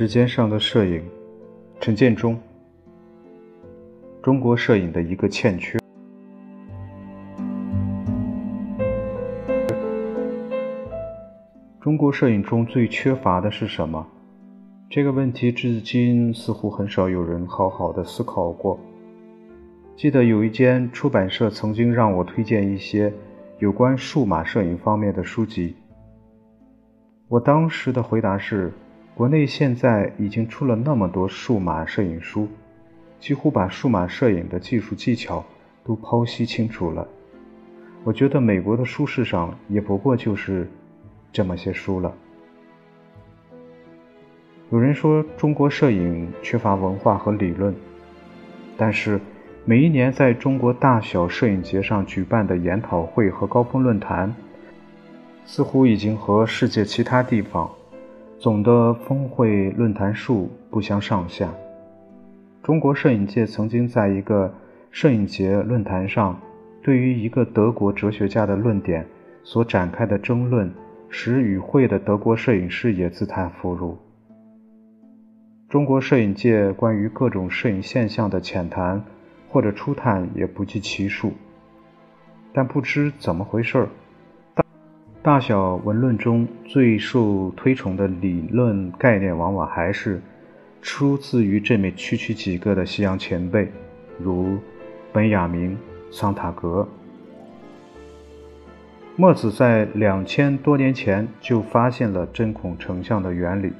[0.00, 1.04] 指尖上的摄影，
[1.78, 2.34] 陈建中。
[4.22, 5.78] 中国摄影的一个欠缺。
[11.82, 14.06] 中国摄影中最缺乏的是什么？
[14.88, 18.80] 这个问题至今似乎很少有人好好的思考过。
[19.96, 23.12] 记得有一间出版社曾经让我推荐一些
[23.58, 25.76] 有关数码摄影方面的书籍。
[27.28, 28.72] 我当时的回答是：
[29.14, 32.48] 国内现在已经出了那么多数码摄影书，
[33.18, 35.44] 几乎把数码摄影的技术技巧
[35.84, 37.06] 都剖析清楚了。
[38.04, 40.68] 我觉得美国的书市上也不过就是
[41.32, 42.14] 这么些书了。
[44.70, 47.74] 有人说中国摄影缺乏文化和理论，
[48.76, 49.20] 但是。
[49.66, 54.34] 每一年在中国大小摄影节上举办的研讨会和高峰论坛，
[55.44, 57.70] 似乎已经和世界其他地方
[58.40, 61.52] 总的峰会论坛数不相上下。
[62.62, 64.50] 中国摄影界曾经在一个
[64.90, 66.40] 摄影节论坛上，
[66.82, 69.06] 对于一个德国哲学家的论点
[69.44, 70.72] 所展开的争论，
[71.10, 73.94] 使与会的德国摄影师也自叹弗如。
[75.68, 79.04] 中国摄影界关于各种摄影现象的浅谈。
[79.52, 81.32] 或者初探也不计其数，
[82.52, 83.88] 但不知怎么回事儿，
[85.22, 90.18] 大小文论中最受推崇的理论概念，往往还是
[90.80, 93.70] 出自于这么区区几个的西洋前辈，
[94.18, 94.56] 如
[95.12, 95.76] 本雅明、
[96.10, 96.88] 桑塔格。
[99.14, 103.70] 墨子在两千多年前就发现了针孔成像的原理，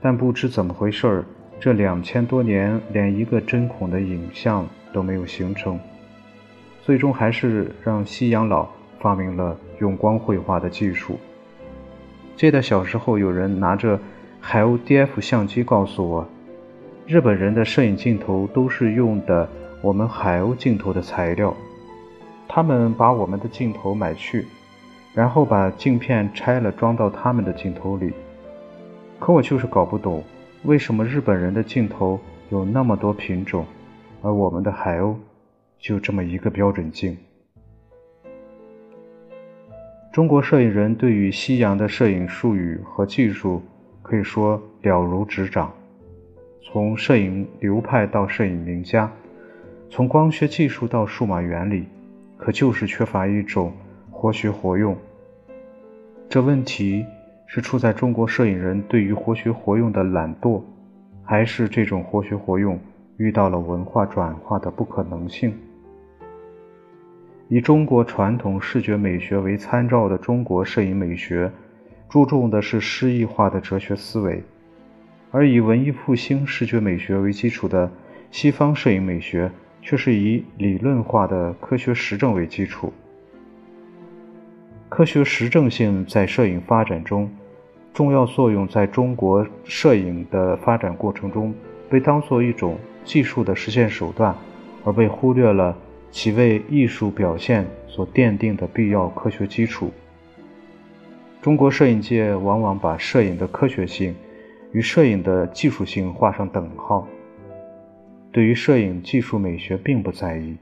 [0.00, 1.24] 但不知怎么回事儿。
[1.60, 5.78] 这两千多年，连一个针孔的影像都没有形成，
[6.80, 8.66] 最终还是让西洋佬
[9.00, 11.18] 发明了用光绘画的技术。
[12.36, 13.98] 记得小时候有人拿着
[14.40, 16.28] 海鸥 DF 相机告诉我，
[17.06, 19.48] 日本人的摄影镜头都是用的
[19.82, 21.54] 我们海鸥镜头的材料，
[22.46, 24.46] 他们把我们的镜头买去，
[25.14, 28.12] 然后把镜片拆了装到他们的镜头里。
[29.18, 30.22] 可我就是搞不懂。
[30.64, 32.18] 为什么日本人的镜头
[32.50, 33.64] 有那么多品种，
[34.22, 35.14] 而我们的海鸥
[35.78, 37.16] 就这么一个标准镜？
[40.18, 43.62] 中国摄影人对于西洋的摄影术语和技术
[44.02, 45.72] 可以说了如指掌，
[46.60, 49.08] 从摄影流派到摄影名家，
[49.88, 51.86] 从光学技术到数码原理，
[52.36, 53.72] 可就是缺乏一种
[54.10, 54.96] 活学活用。
[56.28, 57.06] 这问题。
[57.46, 60.60] 是出在中国摄影人对于活学活用的懒惰，
[61.22, 62.76] 还是这种活学活用
[63.18, 65.54] 遇到了文化转化的不可能性？
[67.50, 71.50] 以中国传统视觉美学为参照的中国摄影美学，
[72.06, 74.42] 注重的是诗意化的哲学思维；
[75.30, 77.90] 而以文艺复兴视觉美学为基础的
[78.30, 79.50] 西方摄影美学，
[79.80, 82.92] 却是以理论化的科学实证为基础。
[84.90, 87.30] 科学实证性在摄影发展中
[87.94, 91.54] 重要作用，在中国摄影的发展过程中
[91.88, 94.34] 被当作一种技术的实现手段，
[94.84, 95.74] 而被忽略了
[96.10, 99.90] 其为艺术表现所奠定的必要科学基础。
[101.40, 104.14] 中国摄影界往往把摄影的科学性
[104.72, 107.06] 与摄影的技术性画上等号，
[108.32, 110.56] 对于摄影技术美学并不在意。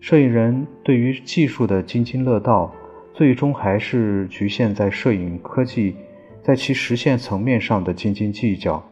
[0.00, 2.74] 摄影人对于技术的津津乐道。
[3.12, 5.94] 最终还是局限在摄影科技
[6.42, 8.82] 在其实现层面上的斤斤计较，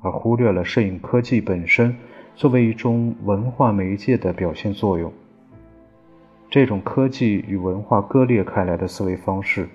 [0.00, 1.94] 而忽略了摄影科技本身
[2.38, 5.12] 作为一种文化媒介的表现作用。
[6.48, 9.68] 这种科技与文化割裂开来的思维方式，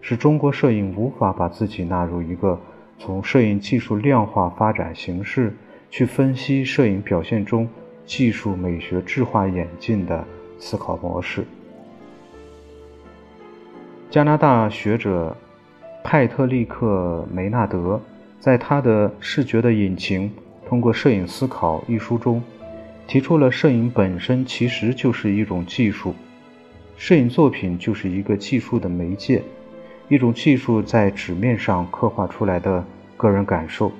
[0.00, 2.56] 使中国摄影无法把自己纳入一个
[2.96, 5.52] 从摄影技术量化发展形式
[5.90, 7.68] 去分析摄影表现中
[8.04, 10.24] 技术美学质化演进的
[10.60, 11.44] 思考模式。
[14.08, 15.36] 加拿大学者
[16.04, 18.00] 派特利克·梅纳德
[18.38, 20.30] 在他的《视觉的引擎：
[20.68, 22.42] 通过摄影思考》一书中，
[23.06, 26.14] 提出了摄影本身其实就是一种技术，
[26.96, 29.42] 摄影作品就是一个技术的媒介，
[30.08, 32.84] 一种技术在纸面上刻画出来的
[33.16, 33.92] 个人感受。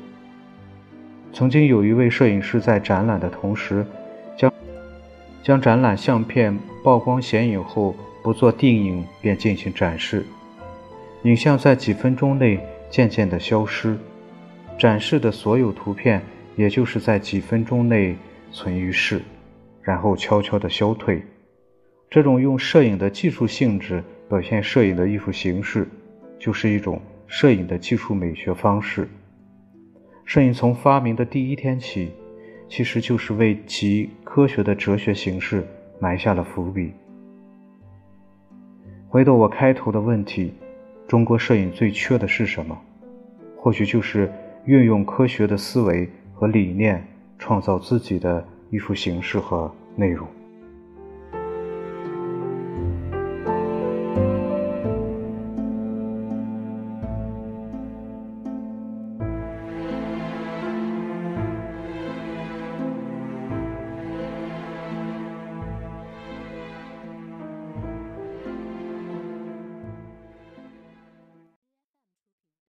[1.33, 3.87] 曾经有一位摄影师在展览的同时，
[4.37, 4.53] 将
[5.43, 7.95] 将展览相片曝光显影后。
[8.27, 10.27] 不做定影便进行展示，
[11.23, 12.59] 影像在几分钟内
[12.91, 13.97] 渐渐地消失，
[14.77, 16.21] 展示的所有图片
[16.57, 18.17] 也就是在几分钟内
[18.51, 19.21] 存于世，
[19.83, 21.23] 然后悄悄地消退。
[22.11, 25.87] 这种用摄影的技术性质表现摄影的艺术形式，
[26.39, 29.09] 就是一种摄影的技术美学方式。
[30.25, 32.11] 摄影从发明的第一天起，
[32.69, 35.65] 其实就是为其科学的哲学形式
[36.01, 36.93] 埋下了伏笔。
[39.09, 40.53] 回到我开头的问题，
[41.07, 42.77] 中国摄影最缺的是什么？
[43.57, 44.33] 或许就是
[44.65, 47.03] 运用科学的思维和理念，
[47.39, 50.29] 创造自己的艺术形式和内容。